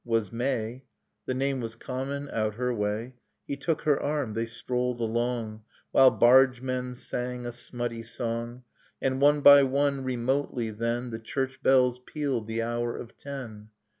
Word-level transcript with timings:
—was 0.17 0.31
May; 0.31 0.83
The 1.27 1.35
name 1.35 1.59
was 1.59 1.75
common, 1.75 2.27
out 2.31 2.55
her 2.55 2.73
way. 2.73 3.13
He 3.45 3.55
took 3.55 3.81
her 3.83 4.01
arm; 4.01 4.33
they 4.33 4.47
strolled 4.47 4.99
along, 4.99 5.61
While 5.91 6.09
bargemen 6.09 6.95
sang 6.95 7.45
a 7.45 7.51
smutty 7.51 8.01
song; 8.01 8.63
And 8.99 9.21
one 9.21 9.41
by 9.41 9.61
one, 9.61 10.03
remotely, 10.03 10.71
then, 10.71 11.11
The 11.11 11.19
church 11.19 11.61
bells 11.61 11.99
pealed 11.99 12.47
the 12.47 12.63
hour 12.63 12.97
of 12.97 13.15
ten 13.15 13.69